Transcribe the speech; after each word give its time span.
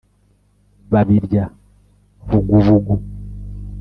babirya 0.91 1.43
bugubugu 2.29 2.93